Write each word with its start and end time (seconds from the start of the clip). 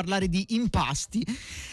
parlare 0.00 0.28
di 0.28 0.46
impasti 0.50 1.24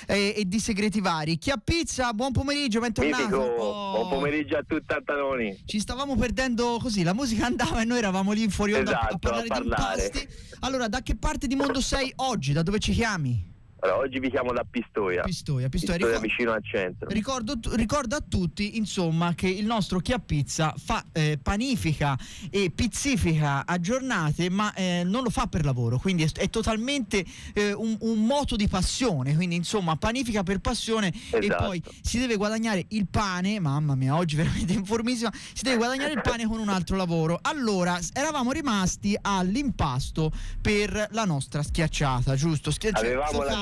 eh, 0.05 0.33
e 0.35 0.45
di 0.45 0.59
segreti 0.59 0.99
vari. 0.99 1.37
Chi 1.37 1.49
ha 1.49 1.57
pizza, 1.57 2.11
buon 2.13 2.33
pomeriggio, 2.33 2.81
bentornato. 2.81 3.23
Mitico, 3.23 3.37
oh. 3.37 3.91
buon 3.91 4.09
pomeriggio 4.09 4.57
a 4.57 4.63
tutti 4.67 4.93
Antanoni. 4.93 5.63
Ci 5.65 5.79
stavamo 5.79 6.15
perdendo 6.17 6.77
così, 6.81 7.03
la 7.03 7.13
musica 7.13 7.45
andava 7.45 7.81
e 7.81 7.85
noi 7.85 7.99
eravamo 7.99 8.33
lì 8.33 8.43
in 8.43 8.49
fuori 8.49 8.73
onda 8.73 8.91
esatto, 8.91 9.15
a 9.15 9.17
parlare, 9.17 9.47
a 9.47 9.53
parlare 9.53 10.09
di 10.11 10.17
impasti. 10.19 10.55
Allora, 10.59 10.87
da 10.87 11.01
che 11.01 11.15
parte 11.15 11.47
di 11.47 11.55
mondo 11.55 11.79
sei 11.79 12.11
oggi? 12.17 12.51
Da 12.51 12.63
dove 12.63 12.79
ci 12.79 12.91
chiami? 12.91 13.55
Allora, 13.79 13.99
oggi 13.99 14.19
vi 14.19 14.31
chiamo 14.31 14.51
da 14.53 14.65
Pistoia. 14.67 15.21
Pistoia, 15.21 15.69
Pistoia, 15.69 15.97
Pistoia 15.97 16.19
Ricor- 16.19 16.21
vicino 16.21 16.51
al 16.51 16.63
centro. 16.63 17.09
Ricordo, 17.09 17.53
ricordo 17.75 18.15
a 18.15 18.23
tutti, 18.27 18.77
insomma, 18.77 19.35
che 19.35 19.47
il 19.47 19.65
nostro 19.65 19.99
Chi 19.99 20.13
ha 20.13 20.19
Pizza 20.19 20.73
fa 20.75 21.05
eh, 21.11 21.37
panifica 21.41 22.17
e 22.49 22.71
pizzifica 22.73 23.65
a 23.67 23.79
giornate, 23.79 24.49
ma 24.49 24.73
eh, 24.73 25.03
non 25.05 25.21
lo 25.21 25.29
fa 25.29 25.45
per 25.45 25.63
lavoro, 25.63 25.99
quindi 25.99 26.23
è, 26.23 26.31
è 26.33 26.49
totalmente 26.49 27.23
eh, 27.53 27.71
un, 27.73 27.95
un 28.01 28.25
moto 28.25 28.55
di 28.55 28.67
passione. 28.67 29.35
Quindi, 29.35 29.55
insomma, 29.55 29.95
panifica 29.95 30.41
per 30.41 30.59
passione 30.59 31.13
e 31.31 31.37
Esatto. 31.37 31.65
poi 31.65 31.83
si 32.01 32.17
deve 32.17 32.35
guadagnare 32.35 32.83
il 32.89 33.07
pane. 33.07 33.59
Mamma 33.59 33.93
mia, 33.93 34.15
oggi 34.15 34.35
veramente 34.35 34.73
informissima. 34.73 35.31
Si 35.33 35.61
deve 35.61 35.77
guadagnare 35.77 36.13
il 36.13 36.21
pane 36.21 36.47
con 36.47 36.57
un 36.57 36.69
altro 36.69 36.95
lavoro. 36.95 37.37
Allora, 37.43 37.99
eravamo 38.13 38.51
rimasti 38.51 39.15
all'impasto 39.21 40.31
per 40.59 41.09
la 41.11 41.25
nostra 41.25 41.61
schiacciata, 41.61 42.35
giusto? 42.35 42.71
Schia- 42.71 42.91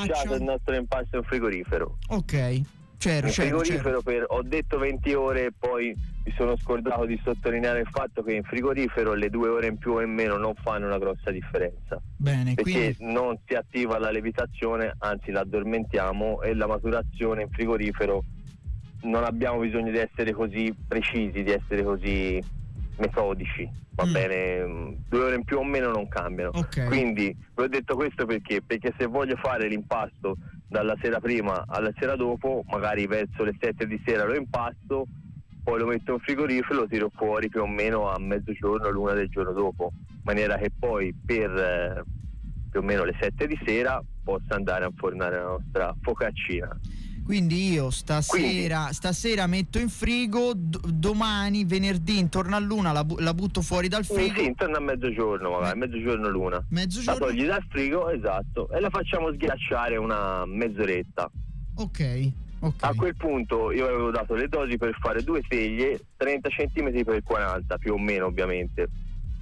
lasciato 0.07 0.35
il 0.35 0.43
nostro 0.43 0.75
impasto 0.75 1.17
in 1.17 1.23
frigorifero. 1.23 1.97
Ok, 2.09 2.31
c'ero, 2.31 3.27
In 3.27 3.33
c'ero, 3.33 3.59
frigorifero 3.59 4.01
c'ero. 4.01 4.01
per, 4.01 4.25
ho 4.27 4.41
detto 4.43 4.77
20 4.77 5.13
ore 5.13 5.45
e 5.45 5.51
poi 5.57 5.93
mi 6.25 6.33
sono 6.35 6.57
scordato 6.57 7.05
di 7.05 7.19
sottolineare 7.23 7.81
il 7.81 7.87
fatto 7.91 8.23
che 8.23 8.33
in 8.33 8.43
frigorifero 8.43 9.13
le 9.13 9.29
due 9.29 9.47
ore 9.49 9.67
in 9.67 9.77
più 9.77 9.93
o 9.93 10.01
in 10.01 10.11
meno 10.11 10.37
non 10.37 10.53
fanno 10.55 10.87
una 10.87 10.97
grossa 10.97 11.29
differenza. 11.31 12.01
Bene, 12.17 12.53
Perché 12.55 12.95
quindi 12.95 13.13
non 13.13 13.37
si 13.45 13.53
attiva 13.53 13.99
la 13.99 14.09
levitazione, 14.11 14.93
anzi 14.99 15.31
la 15.31 15.41
addormentiamo 15.41 16.41
e 16.41 16.53
la 16.55 16.67
maturazione 16.67 17.43
in 17.43 17.49
frigorifero 17.49 18.23
non 19.03 19.23
abbiamo 19.23 19.59
bisogno 19.59 19.91
di 19.91 19.99
essere 19.99 20.31
così 20.33 20.73
precisi, 20.87 21.43
di 21.43 21.51
essere 21.51 21.83
così 21.83 22.41
metodici, 22.97 23.69
va 23.95 24.05
Mm. 24.05 24.11
bene? 24.11 24.65
Mm, 24.65 24.93
Due 25.09 25.23
ore 25.23 25.35
in 25.35 25.43
più 25.43 25.57
o 25.57 25.63
meno 25.63 25.91
non 25.91 26.07
cambiano. 26.07 26.51
Ok. 26.53 26.85
Quindi 26.87 27.35
vi 27.55 27.61
ho 27.63 27.67
detto 27.67 27.95
questo 27.95 28.25
perché? 28.25 28.61
Perché 28.61 28.93
se 28.97 29.05
voglio 29.05 29.35
fare 29.37 29.67
l'impasto 29.67 30.37
dalla 30.67 30.95
sera 31.01 31.19
prima 31.19 31.63
alla 31.67 31.91
sera 31.97 32.15
dopo, 32.15 32.63
magari 32.67 33.05
verso 33.07 33.43
le 33.43 33.55
7 33.59 33.85
di 33.87 34.01
sera 34.05 34.25
lo 34.25 34.35
impasto, 34.35 35.05
poi 35.63 35.79
lo 35.79 35.87
metto 35.87 36.13
in 36.13 36.19
frigorifero 36.19 36.73
e 36.73 36.81
lo 36.81 36.87
tiro 36.87 37.11
fuori 37.15 37.49
più 37.49 37.61
o 37.61 37.67
meno 37.67 38.09
a 38.09 38.19
mezzogiorno, 38.19 38.89
l'una 38.89 39.13
del 39.13 39.29
giorno 39.29 39.51
dopo, 39.51 39.91
in 40.09 40.19
maniera 40.23 40.57
che 40.57 40.69
poi 40.77 41.13
per 41.25 41.49
eh, 41.51 42.03
più 42.69 42.79
o 42.81 42.83
meno 42.83 43.03
le 43.03 43.15
7 43.19 43.47
di 43.47 43.59
sera 43.65 44.01
possa 44.23 44.55
andare 44.55 44.85
a 44.85 44.91
fornare 44.95 45.37
la 45.37 45.43
nostra 45.45 45.95
focaccina. 46.01 46.67
Quindi 47.25 47.71
io 47.71 47.89
stasera, 47.89 48.93
stasera 48.93 49.47
metto 49.47 49.79
in 49.79 49.89
frigo, 49.89 50.51
do- 50.55 50.79
domani, 50.85 51.65
venerdì, 51.65 52.19
intorno 52.19 52.55
a 52.55 52.59
luna 52.59 52.91
la, 52.91 53.03
bu- 53.03 53.17
la 53.17 53.33
butto 53.33 53.61
fuori 53.63 53.87
dal 53.87 54.05
frigo. 54.05 54.37
sì, 54.39 54.45
intorno 54.45 54.77
a 54.77 54.79
mezzogiorno 54.79 55.49
magari, 55.49 55.79
mezzogiorno 55.79 56.29
l'una. 56.29 56.57
La 56.57 56.63
Mezzogiorno. 56.69 57.25
togli 57.25 57.45
dal 57.45 57.65
frigo, 57.67 58.09
esatto, 58.11 58.69
e 58.69 58.79
la 58.79 58.91
facciamo 58.91 59.33
sghiacciare 59.33 59.97
una 59.97 60.45
mezz'oretta. 60.45 61.31
Ok, 61.77 62.31
ok. 62.59 62.83
A 62.83 62.93
quel 62.93 63.15
punto 63.15 63.71
io 63.71 63.85
avevo 63.85 64.11
dato 64.11 64.35
le 64.35 64.47
dosi 64.47 64.77
per 64.77 64.95
fare 64.99 65.23
due 65.23 65.41
teglie, 65.47 65.99
30 66.17 66.49
cm 66.49 67.03
per 67.03 67.23
40, 67.23 67.77
più 67.79 67.93
o 67.93 67.97
meno 67.97 68.27
ovviamente. 68.27 68.87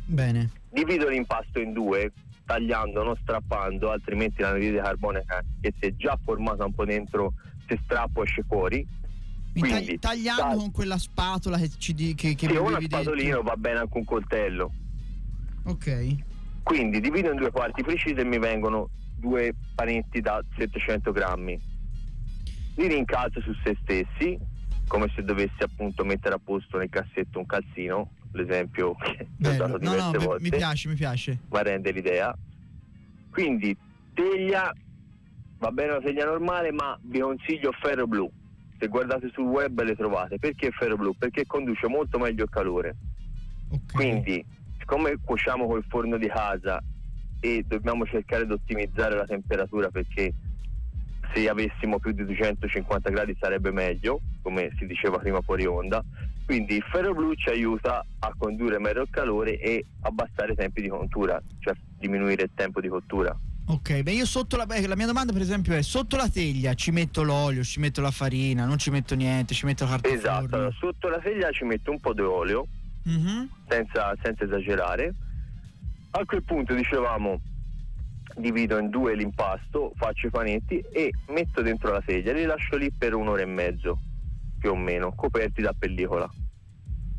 Bene. 0.06 0.52
Divido 0.72 1.10
l'impasto 1.10 1.60
in 1.60 1.74
due, 1.74 2.12
tagliando, 2.46 3.04
non 3.04 3.16
strappando, 3.22 3.92
altrimenti 3.92 4.42
l'anidride 4.42 4.82
carbonica 4.82 5.44
che 5.62 5.74
si 5.80 5.88
è 5.88 5.96
già 5.96 6.18
formata 6.24 6.66
un 6.66 6.74
po' 6.74 6.86
dentro, 6.86 7.34
se 7.68 7.80
strappo 7.84 8.24
esce 8.24 8.44
fuori. 8.48 8.86
Quindi, 9.58 10.00
tagliamo 10.00 10.40
tag- 10.40 10.58
con 10.58 10.72
quella 10.72 10.98
spatola 10.98 11.58
che 11.58 11.70
ci 11.78 11.94
di- 11.94 12.16
che, 12.16 12.34
che 12.36 12.48
Sì, 12.48 12.56
una 12.56 12.80
spatolino 12.82 13.42
va 13.44 13.56
bene 13.56 13.80
anche 13.80 13.98
un 13.98 14.04
coltello. 14.04 14.72
Ok. 15.66 16.16
Quindi 16.64 17.00
divido 17.00 17.30
in 17.30 17.38
due 17.38 17.52
parti 17.52 17.84
precise 17.84 18.22
e 18.22 18.26
mi 18.26 18.40
vengono 18.40 18.90
due 19.18 19.54
panetti 19.76 20.22
da 20.22 20.44
700 20.58 21.12
grammi. 21.12 21.60
Li 22.76 22.88
rincalzo 22.88 23.42
su 23.42 23.54
se 23.64 23.78
stessi, 23.82 24.38
come 24.88 25.12
se 25.16 25.24
dovessi 25.24 25.62
appunto 25.62 26.04
mettere 26.04 26.36
a 26.36 26.40
posto 26.44 26.78
nel 26.78 26.90
cassetto 26.90 27.38
un 27.38 27.46
calzino, 27.46 28.10
l'esempio 28.34 28.94
che 28.96 29.28
vi 29.38 29.48
ho 29.48 29.50
Bello. 29.52 29.58
dato 29.68 29.72
No, 29.78 29.78
diverse 29.80 30.12
no, 30.12 30.20
mi- 30.20 30.26
volte, 30.26 30.44
mi 30.44 30.50
piace, 30.50 30.90
mi 30.90 30.96
piace. 30.96 31.40
ma 31.50 31.62
rende 31.62 31.92
l'idea. 31.92 32.36
Quindi 33.32 33.76
teglia, 34.14 34.72
va 35.58 35.72
bene 35.72 35.92
una 35.94 36.02
teglia 36.02 36.26
normale, 36.26 36.72
ma 36.72 36.98
vi 37.04 37.20
consiglio 37.20 37.72
ferro 37.72 38.06
blu. 38.08 38.30
Se 38.80 38.88
guardate 38.88 39.30
sul 39.34 39.46
web 39.46 39.82
le 39.82 39.96
trovate. 39.96 40.38
Perché 40.38 40.70
ferro 40.72 40.98
blu? 40.98 41.16
Perché 41.18 41.46
conduce 41.46 41.88
molto 41.88 42.20
meglio 42.20 42.44
il 42.44 42.50
calore. 42.50 42.96
Ok. 43.70 43.94
Quindi, 43.94 44.44
siccome 44.78 45.18
cuociamo 45.24 45.66
col 45.68 45.84
forno 45.88 46.18
di 46.18 46.28
casa 46.28 46.82
e 47.40 47.64
dobbiamo 47.68 48.06
cercare 48.06 48.46
di 48.46 48.52
ottimizzare 48.54 49.16
la 49.16 49.26
temperatura 49.26 49.90
perché 49.90 50.32
se 51.34 51.50
avessimo 51.50 52.00
più 52.00 52.12
di 52.12 52.26
250 52.26 53.10
gradi 53.10 53.36
sarebbe 53.40 53.72
meglio, 53.72 54.20
come 54.42 54.72
si 54.78 54.86
diceva 54.86 55.18
prima 55.18 55.42
fuori 55.42 55.66
onda, 55.66 56.04
quindi 56.46 56.76
il 56.76 56.84
ferro 56.92 57.14
blu 57.14 57.34
ci 57.36 57.50
aiuta 57.50 58.06
a 58.20 58.34
condurre 58.38 58.80
meglio 58.80 59.02
il 59.04 59.10
calore 59.10 59.58
e 59.60 59.86
abbassare 60.02 60.52
i 60.54 60.56
tempi 60.56 60.82
di 60.82 60.90
cottura, 60.90 61.42
cioè 61.60 61.74
diminuire 61.98 62.44
il 62.44 62.52
tempo 62.54 62.82
di 62.82 62.88
cottura. 62.90 63.36
Ok, 63.66 64.02
beh 64.02 64.12
io 64.12 64.26
sotto 64.26 64.58
la, 64.58 64.66
beh, 64.66 64.86
la 64.88 64.96
mia 64.98 65.06
domanda 65.06 65.32
per 65.32 65.42
esempio 65.42 65.74
è 65.74 65.82
sotto 65.82 66.18
la 66.18 66.28
teglia 66.28 66.74
ci 66.74 66.92
metto 66.92 67.24
l'olio, 67.24 67.64
ci 67.64 67.80
metto 67.80 68.02
la 68.02 68.12
farina, 68.12 68.66
non 68.66 68.78
ci 68.78 68.90
metto 68.90 69.16
niente, 69.16 69.54
ci 69.54 69.66
metto 69.66 69.86
la 69.86 69.92
carta 69.92 70.10
Esatto, 70.10 70.56
allora, 70.56 70.72
sotto 70.78 71.08
la 71.08 71.20
teglia 71.20 71.50
ci 71.52 71.64
metto 71.64 71.90
un 71.92 72.00
po' 72.00 72.14
di 72.14 72.22
olio, 72.22 72.68
Mhm. 73.06 73.50
senza, 73.70 74.14
senza 74.22 74.44
esagerare. 74.44 75.14
A 76.12 76.26
quel 76.26 76.44
punto 76.44 76.74
dicevamo 76.74 77.40
divido 78.36 78.78
in 78.78 78.90
due 78.90 79.16
l'impasto, 79.16 79.92
faccio 79.96 80.28
i 80.28 80.30
panetti 80.30 80.80
e 80.92 81.12
metto 81.28 81.62
dentro 81.62 81.92
la 81.92 82.02
teglia, 82.02 82.34
li 82.34 82.46
lascio 82.46 82.78
lì 82.78 82.92
per 82.92 83.14
un'ora 83.14 83.42
e 83.42 83.46
mezzo, 83.46 84.00
più 84.60 84.72
o 84.72 84.76
meno, 84.76 85.14
coperti 85.14 85.62
da 85.62 85.74
pellicola. 85.78 86.30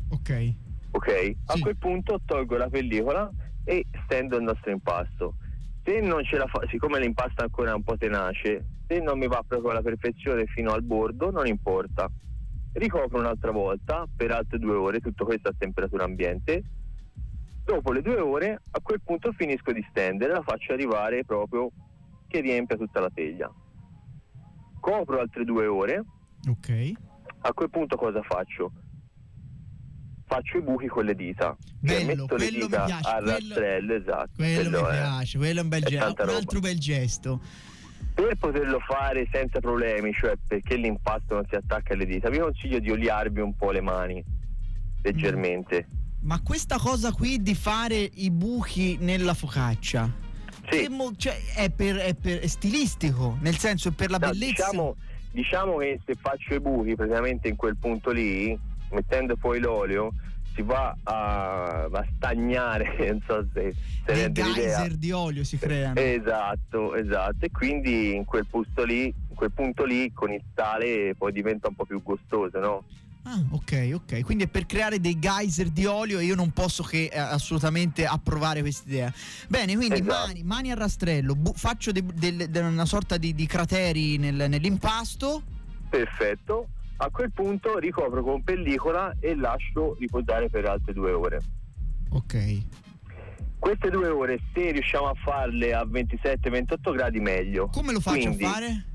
Ok. 0.09 0.53
Ok? 0.91 1.33
A 1.45 1.53
Sì. 1.53 1.61
quel 1.61 1.77
punto 1.77 2.19
tolgo 2.25 2.57
la 2.57 2.69
pellicola 2.69 3.29
e 3.63 3.85
stendo 4.05 4.37
il 4.37 4.43
nostro 4.43 4.71
impasto. 4.71 5.35
Se 5.83 5.99
non 5.99 6.23
ce 6.23 6.37
la 6.37 6.47
fa, 6.47 6.61
siccome 6.69 6.99
l'impasto 6.99 7.41
ancora 7.43 7.71
è 7.71 7.75
un 7.75 7.83
po' 7.83 7.97
tenace, 7.97 8.65
se 8.87 8.99
non 8.99 9.17
mi 9.19 9.27
va 9.27 9.43
proprio 9.47 9.71
alla 9.71 9.81
perfezione 9.81 10.45
fino 10.45 10.71
al 10.71 10.83
bordo, 10.83 11.31
non 11.31 11.45
importa. 11.47 12.09
Ricopro 12.73 13.19
un'altra 13.19 13.51
volta 13.51 14.05
per 14.15 14.31
altre 14.31 14.57
due 14.59 14.75
ore, 14.75 14.99
tutto 14.99 15.25
questo 15.25 15.49
a 15.49 15.53
temperatura 15.57 16.03
ambiente. 16.03 16.63
Dopo 17.65 17.91
le 17.91 18.01
due 18.03 18.19
ore, 18.19 18.61
a 18.71 18.79
quel 18.79 19.01
punto 19.03 19.31
finisco 19.31 19.71
di 19.71 19.83
stendere, 19.89 20.33
la 20.33 20.43
faccio 20.43 20.73
arrivare 20.73 21.25
proprio 21.25 21.71
che 22.27 22.39
riempia 22.41 22.77
tutta 22.77 22.99
la 22.99 23.09
teglia. 23.11 23.51
Copro 24.79 25.19
altre 25.19 25.43
due 25.45 25.65
ore, 25.65 26.03
Ok. 26.47 26.91
a 27.39 27.53
quel 27.53 27.69
punto 27.71 27.95
cosa 27.95 28.21
faccio? 28.21 28.71
Faccio 30.27 30.57
i 30.57 30.61
buchi 30.61 30.87
con 30.87 31.05
le 31.05 31.15
dita. 31.15 31.55
Cioè, 31.83 32.05
Bello, 32.05 32.05
metto 32.23 32.35
le 32.35 32.47
quello 32.49 32.65
dita 32.65 32.85
piace, 32.85 33.09
al 33.09 33.23
quello- 33.23 33.37
rastrello, 33.37 33.93
esatto. 33.95 34.29
Quello, 34.35 34.81
mi 34.81 34.87
è- 34.87 34.91
piace, 34.91 35.37
quello 35.39 35.59
è 35.59 35.63
un 35.63 35.69
bel 35.69 35.83
è 35.83 35.87
gesto, 35.87 36.23
un 36.23 36.29
altro 36.29 36.59
bel 36.59 36.79
gesto. 36.79 37.41
Per 38.13 38.37
poterlo 38.37 38.79
fare 38.79 39.27
senza 39.31 39.59
problemi, 39.59 40.13
cioè 40.13 40.35
perché 40.47 40.75
l'impasto 40.77 41.33
non 41.33 41.45
si 41.49 41.55
attacca 41.55 41.93
alle 41.93 42.05
dita, 42.05 42.29
vi 42.29 42.37
consiglio 42.39 42.77
di 42.79 42.91
oliarvi 42.91 43.41
un 43.41 43.55
po' 43.55 43.71
le 43.71 43.81
mani 43.81 44.23
leggermente. 45.01 45.87
Ma 46.25 46.41
questa 46.41 46.77
cosa 46.79 47.11
qui 47.11 47.39
di 47.41 47.53
fare 47.53 47.95
i 48.15 48.31
buchi 48.31 48.97
nella 48.99 49.35
focaccia 49.35 50.11
Sì. 50.71 50.87
mo- 50.89 51.15
cioè, 51.15 51.37
è, 51.55 51.69
per, 51.69 51.97
è 51.97 52.15
per- 52.15 52.39
è 52.39 52.47
stilistico, 52.47 53.37
nel 53.41 53.57
senso 53.57 53.89
è 53.89 53.91
per 53.91 54.09
la 54.09 54.17
No, 54.17 54.29
bellezza. 54.29 54.65
diciamo, 54.65 54.95
diciamo 55.31 55.77
che 55.77 55.99
se 56.03 56.15
faccio 56.19 56.55
i 56.55 56.59
buchi 56.59 56.95
praticamente 56.95 57.47
in 57.47 57.55
quel 57.55 57.77
punto 57.77 58.09
lì, 58.09 58.57
mettendo 58.89 59.35
poi 59.35 59.59
l'olio, 59.59 60.11
si 60.55 60.63
va 60.63 60.95
a, 61.03 61.83
a 61.91 62.05
stagnare, 62.15 62.95
non 63.11 63.21
so 63.27 63.45
se, 63.53 63.75
se 64.07 64.31
Dei 64.31 64.31
geyser 64.53 64.95
di 64.95 65.11
olio 65.11 65.43
si 65.43 65.59
creano. 65.59 65.99
Esatto, 65.99 66.95
esatto. 66.95 67.45
E 67.45 67.51
quindi 67.51 68.15
in 68.15 68.25
quel 68.25 68.47
punto 68.47 68.83
lì, 68.83 69.03
in 69.05 69.35
quel 69.35 69.51
punto 69.51 69.85
lì 69.85 70.11
con 70.11 70.31
il 70.31 70.41
sale 70.55 71.13
poi 71.15 71.31
diventa 71.31 71.67
un 71.67 71.75
po' 71.75 71.85
più 71.85 72.01
gustoso, 72.01 72.57
no? 72.59 72.83
Ah, 73.27 73.41
ok, 73.49 73.91
ok. 73.95 74.21
Quindi 74.23 74.43
è 74.43 74.47
per 74.47 74.67
creare 74.67 74.99
dei 74.99 75.17
geyser 75.17 75.69
di 75.69 75.85
olio 75.85 76.19
e 76.19 76.25
io 76.25 76.35
non 76.35 76.51
posso 76.51 76.83
che 76.83 77.09
eh, 77.11 77.17
assolutamente 77.17 78.05
approvare 78.05 78.61
questa 78.61 78.87
idea. 78.87 79.13
Bene, 79.47 79.75
quindi 79.75 79.99
Esatto. 80.01 80.27
mani, 80.27 80.43
mani 80.43 80.71
a 80.71 80.75
rastrello, 80.75 81.33
bu- 81.35 81.53
faccio 81.55 81.91
de- 81.91 82.03
del- 82.13 82.47
de- 82.49 82.59
una 82.59 82.85
sorta 82.85 83.17
di, 83.17 83.33
di 83.33 83.47
crateri 83.47 84.17
nel- 84.17 84.45
nell'impasto. 84.47 85.41
Perfetto. 85.89 86.67
A 86.97 87.09
quel 87.09 87.31
punto 87.31 87.79
ricopro 87.79 88.23
con 88.23 88.43
pellicola 88.43 89.15
e 89.19 89.35
lascio 89.35 89.95
riposare 89.99 90.47
per 90.49 90.65
altre 90.65 90.93
due 90.93 91.11
ore. 91.11 91.41
Ok. 92.11 92.61
Queste 93.57 93.89
due 93.89 94.07
ore, 94.09 94.39
se 94.53 94.71
riusciamo 94.71 95.07
a 95.07 95.13
farle 95.15 95.73
a 95.73 95.83
27-28 95.83 96.91
gradi, 96.93 97.19
meglio. 97.19 97.69
Come 97.69 97.91
lo 97.91 97.99
faccio 97.99 98.19
Quindi, 98.27 98.43
a 98.45 98.49
fare? 98.49 98.85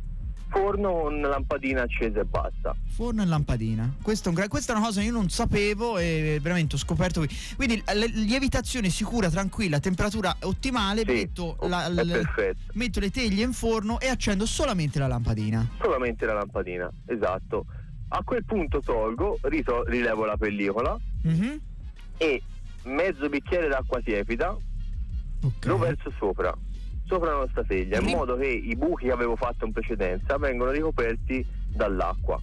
Forno 0.50 0.92
con 1.02 1.20
lampadina 1.20 1.82
accesa 1.82 2.20
e 2.20 2.24
basta. 2.24 2.74
Forno 2.88 3.22
e 3.22 3.26
lampadina. 3.26 3.94
Questo 4.02 4.26
è 4.26 4.28
un 4.30 4.34
gra- 4.36 4.48
questa 4.48 4.72
è 4.72 4.76
una 4.76 4.84
cosa 4.86 5.00
che 5.00 5.06
io 5.06 5.12
non 5.12 5.28
sapevo 5.30 5.96
e 5.98 6.38
veramente 6.42 6.74
ho 6.74 6.78
scoperto 6.78 7.20
qui. 7.20 7.28
Quindi 7.54 7.80
lievitazione 8.14 8.88
sicura, 8.90 9.30
tranquilla, 9.30 9.78
temperatura 9.78 10.34
ottimale, 10.42 11.02
Sì, 11.06 11.12
metto, 11.12 11.56
la- 11.68 11.88
l- 11.88 12.24
metto 12.72 12.98
le 12.98 13.10
teglie 13.10 13.44
in 13.44 13.52
forno 13.52 14.00
e 14.00 14.08
accendo 14.08 14.44
solamente 14.44 14.98
la 14.98 15.06
lampadina. 15.06 15.68
Solamente 15.80 16.26
la 16.26 16.34
lampadina, 16.34 16.90
esatto. 17.06 17.66
A 18.08 18.22
quel 18.24 18.44
punto 18.44 18.80
tolgo, 18.80 19.38
rito- 19.42 19.84
rilevo 19.84 20.24
la 20.24 20.36
pellicola 20.36 20.98
Mhm. 21.22 21.60
e 22.16 22.42
mezzo 22.84 23.28
bicchiere 23.28 23.68
d'acqua 23.68 24.00
tiepida 24.00 24.50
Ok. 25.42 25.64
lo 25.66 25.78
verso 25.78 26.12
sopra, 26.18 26.52
sopra 27.10 27.32
la 27.32 27.38
nostra 27.38 27.64
teglia, 27.64 27.98
in 27.98 28.06
modo 28.06 28.36
che 28.36 28.46
i 28.46 28.76
buchi 28.76 29.06
che 29.06 29.10
avevo 29.10 29.34
fatto 29.34 29.66
in 29.66 29.72
precedenza 29.72 30.38
vengono 30.38 30.70
ricoperti 30.70 31.44
dall'acqua. 31.74 32.40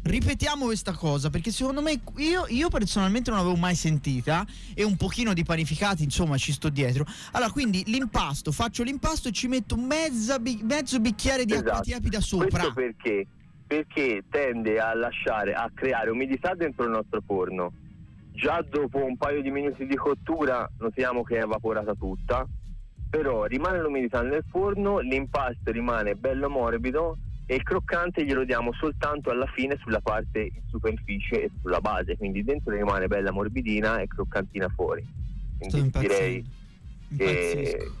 Ripetiamo 0.00 0.66
questa 0.66 0.92
cosa 0.92 1.28
perché 1.28 1.50
secondo 1.50 1.82
me 1.82 2.00
io, 2.16 2.46
io 2.48 2.68
personalmente 2.68 3.30
non 3.30 3.40
l'avevo 3.40 3.56
mai 3.56 3.74
sentita 3.74 4.46
e 4.72 4.84
un 4.84 4.96
pochino 4.96 5.34
di 5.34 5.42
panificati 5.42 6.04
insomma 6.04 6.38
ci 6.38 6.52
sto 6.52 6.68
dietro. 6.68 7.04
Allora 7.32 7.50
quindi 7.50 7.82
l'impasto, 7.86 8.52
faccio 8.52 8.84
l'impasto 8.84 9.28
e 9.28 9.32
ci 9.32 9.48
metto 9.48 9.76
mezza 9.76 10.38
mezzo 10.62 11.00
bicchiere 11.00 11.44
di 11.44 11.52
acqua 11.52 11.72
Esatto. 11.72 11.82
tiepida 11.82 12.20
sopra. 12.20 12.48
Questo 12.48 12.72
perché? 12.72 13.26
Perché 13.66 14.24
tende 14.30 14.78
a 14.78 14.94
lasciare, 14.94 15.52
a 15.52 15.68
creare 15.74 16.10
umidità 16.10 16.54
dentro 16.54 16.84
il 16.84 16.90
nostro 16.90 17.20
forno. 17.26 17.72
Già 18.32 18.64
dopo 18.70 19.04
un 19.04 19.16
paio 19.16 19.42
di 19.42 19.50
minuti 19.50 19.84
di 19.84 19.96
cottura 19.96 20.66
notiamo 20.78 21.22
che 21.24 21.38
è 21.38 21.42
evaporata 21.42 21.92
tutta, 21.94 22.46
però 23.08 23.44
rimane 23.44 23.80
l'umidità 23.80 24.22
nel 24.22 24.44
forno, 24.48 24.98
l'impasto 24.98 25.70
rimane 25.70 26.14
bello 26.14 26.48
morbido 26.48 27.18
e 27.46 27.54
il 27.54 27.62
croccante 27.62 28.24
glielo 28.24 28.44
diamo 28.44 28.72
soltanto 28.74 29.30
alla 29.30 29.46
fine 29.46 29.76
sulla 29.80 30.00
parte 30.00 30.40
in 30.40 30.62
superficie 30.68 31.44
e 31.44 31.50
sulla 31.62 31.80
base, 31.80 32.16
quindi 32.16 32.44
dentro 32.44 32.74
rimane 32.74 33.06
bella 33.06 33.32
morbidina 33.32 34.00
e 34.00 34.06
croccantina 34.06 34.68
fuori. 34.68 35.02
Sto 35.02 35.68
Quindi 35.68 35.78
impazzendo. 35.78 36.14
direi 36.14 36.46
che 37.16 37.24
Impazzisco. 37.24 37.96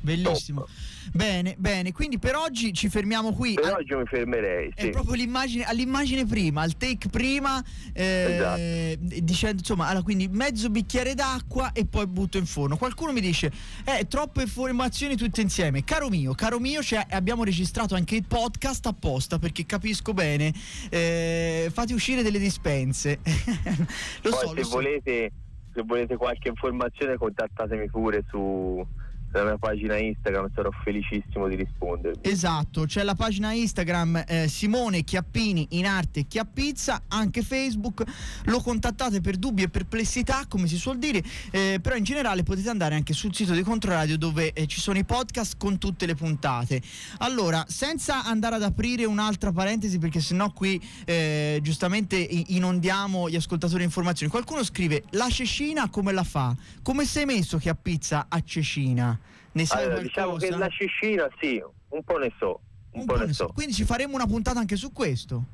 Bellissimo. 0.00 0.60
top. 0.60 0.70
Bene, 1.12 1.54
bene, 1.58 1.92
quindi 1.92 2.18
per 2.18 2.36
oggi 2.36 2.72
ci 2.72 2.88
fermiamo 2.88 3.32
qui. 3.32 3.54
Per 3.54 3.64
Al- 3.64 3.74
oggi 3.80 3.94
mi 3.94 4.04
fermerei, 4.06 4.70
È 4.74 4.82
sì. 4.82 4.90
proprio 4.90 5.14
l'immagine, 5.14 5.64
all'immagine 5.64 6.24
prima, 6.24 6.62
al 6.62 6.76
take 6.76 7.08
prima, 7.08 7.62
eh, 7.92 8.96
dicendo 9.00 9.58
insomma, 9.58 9.86
allora, 9.88 10.04
quindi 10.04 10.28
mezzo 10.28 10.70
bicchiere 10.70 11.14
d'acqua 11.14 11.72
e 11.72 11.84
poi 11.86 12.06
butto 12.06 12.38
in 12.38 12.46
forno. 12.46 12.76
Qualcuno 12.76 13.12
mi 13.12 13.20
dice, 13.20 13.50
eh, 13.84 14.06
troppe 14.06 14.42
informazioni 14.42 15.16
tutte 15.16 15.40
insieme. 15.40 15.82
Caro 15.84 16.08
mio, 16.08 16.32
caro 16.34 16.60
mio, 16.60 16.82
cioè, 16.82 17.04
abbiamo 17.10 17.42
registrato 17.44 17.94
anche 17.94 18.14
il 18.16 18.24
podcast 18.26 18.86
apposta 18.86 19.38
perché 19.38 19.66
capisco 19.66 20.12
bene. 20.12 20.52
Eh, 20.90 21.70
fate 21.72 21.92
uscire 21.92 22.22
delle 22.22 22.38
dispense. 22.38 23.18
lo 24.22 24.30
Poi 24.30 24.32
so, 24.32 24.48
se 24.48 24.54
lo 24.54 24.64
so. 24.64 24.70
volete 24.76 25.32
se 25.72 25.82
volete 25.82 26.16
qualche 26.16 26.48
informazione 26.48 27.16
contattatemi 27.16 27.88
pure 27.88 28.24
su 28.28 28.84
sulla 29.30 29.44
mia 29.44 29.58
pagina 29.58 29.96
Instagram, 29.96 30.50
sarò 30.54 30.70
felicissimo 30.82 31.46
di 31.48 31.54
rispondervi. 31.54 32.28
Esatto, 32.28 32.84
c'è 32.84 33.02
la 33.02 33.14
pagina 33.14 33.52
Instagram 33.52 34.24
eh, 34.26 34.48
Simone 34.48 35.04
Chiappini 35.04 35.68
in 35.70 35.86
arte 35.86 36.26
Chiappizza, 36.26 37.02
anche 37.08 37.42
Facebook, 37.42 38.02
lo 38.44 38.60
contattate 38.60 39.20
per 39.20 39.36
dubbi 39.36 39.62
e 39.62 39.68
perplessità, 39.68 40.44
come 40.48 40.66
si 40.66 40.76
suol 40.76 40.98
dire, 40.98 41.22
eh, 41.52 41.78
però 41.80 41.94
in 41.94 42.04
generale 42.04 42.42
potete 42.42 42.68
andare 42.68 42.96
anche 42.96 43.12
sul 43.12 43.34
sito 43.34 43.52
di 43.52 43.62
Controradio 43.62 44.18
dove 44.18 44.52
eh, 44.52 44.66
ci 44.66 44.80
sono 44.80 44.98
i 44.98 45.04
podcast 45.04 45.56
con 45.56 45.78
tutte 45.78 46.06
le 46.06 46.14
puntate. 46.16 46.82
Allora, 47.18 47.64
senza 47.68 48.24
andare 48.24 48.56
ad 48.56 48.62
aprire 48.64 49.04
un'altra 49.04 49.52
parentesi 49.52 49.98
perché 49.98 50.20
sennò 50.20 50.52
qui 50.52 50.80
eh, 51.04 51.60
giustamente 51.62 52.16
inondiamo 52.16 53.28
gli 53.28 53.36
ascoltatori 53.36 53.80
di 53.80 53.84
informazioni, 53.84 54.30
qualcuno 54.30 54.64
scrive 54.64 55.04
la 55.10 55.28
cecina 55.30 55.88
come 55.88 56.12
la 56.12 56.24
fa? 56.24 56.54
Come 56.82 57.04
sei 57.04 57.26
messo 57.26 57.58
Chiappizza 57.58 58.26
a 58.28 58.42
cecina? 58.42 59.18
Ne 59.52 59.66
sai 59.66 59.84
Allora, 59.84 60.00
diciamo 60.00 60.36
che 60.36 60.50
la 60.50 60.68
cicina 60.68 61.28
sì, 61.40 61.62
un 61.88 62.02
po' 62.04 62.18
ne 62.18 62.32
so, 62.38 62.60
un, 62.92 63.00
Un 63.00 63.06
po' 63.06 63.16
ne 63.16 63.26
so. 63.28 63.46
so. 63.46 63.52
Quindi 63.52 63.72
ci 63.74 63.84
faremo 63.84 64.14
una 64.14 64.26
puntata 64.26 64.58
anche 64.60 64.76
su 64.76 64.92
questo. 64.92 65.44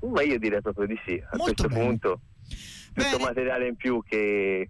Ma 0.00 0.22
io 0.22 0.38
direi 0.38 0.60
proprio 0.60 0.86
di 0.86 0.98
sì, 1.06 1.14
a 1.14 1.36
Molto 1.36 1.54
questo 1.54 1.68
bene. 1.68 1.84
punto. 1.84 2.20
Tutto 2.92 3.10
Bene. 3.10 3.22
materiale 3.24 3.66
in 3.68 3.76
più 3.76 4.02
che 4.06 4.68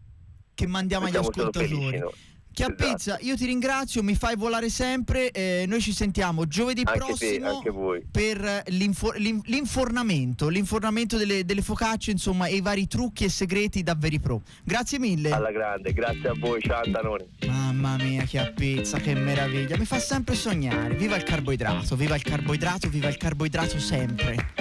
Che 0.55 0.67
mandiamo 0.67 1.07
agli 1.07 1.17
ascoltatori. 1.17 2.03
Chiappizza, 2.51 3.13
Esatto. 3.13 3.25
io 3.25 3.37
ti 3.37 3.47
ringrazio, 3.47 4.03
mi 4.03 4.17
fai 4.17 4.35
volare 4.35 4.69
sempre. 4.69 5.31
eh, 5.31 5.65
noi 5.69 5.81
ci 5.81 5.93
sentiamo 5.93 6.45
giovedì 6.49 6.83
Anche 6.85 6.99
te, 6.99 7.39
prossimo 7.39 7.63
voi. 7.73 8.05
per 8.11 8.65
l'infor- 8.67 9.17
l'in- 9.19 9.41
l'infornamento, 9.45 10.49
l'infornamento 10.49 11.17
delle, 11.17 11.45
delle 11.45 11.63
focacce, 11.63 12.11
insomma, 12.11 12.47
e 12.47 12.57
i 12.57 12.61
vari 12.61 12.89
trucchi 12.89 13.23
e 13.25 13.29
segreti 13.29 13.85
da 13.85 13.95
Veri 13.95 14.19
Pro. 14.19 14.43
Grazie 14.65 14.99
mille. 14.99 15.31
Alla 15.31 15.53
grande, 15.53 15.93
grazie 15.93 16.31
a 16.31 16.35
voi, 16.37 16.61
ciao 16.61 16.83
Antanone. 16.83 17.27
Mamma 17.71 17.97
mia, 18.03 18.23
Chiappizza, 18.23 18.99
che 18.99 19.15
meraviglia. 19.15 19.77
Mi 19.77 19.85
fa 19.85 19.99
sempre 19.99 20.35
sognare. 20.35 20.95
Viva 20.95 21.17
il 21.17 21.23
carboidrato, 21.23 21.97
viva 21.97 22.15
il 22.15 22.23
carboidrato, 22.23 22.89
viva 22.89 23.09
il 23.09 23.19
carboidrato 23.19 23.79
sempre. 23.79 24.58